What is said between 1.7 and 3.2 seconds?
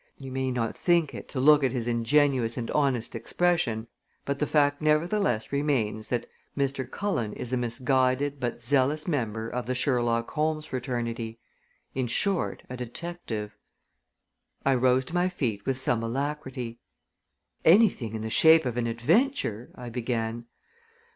his ingenuous and honest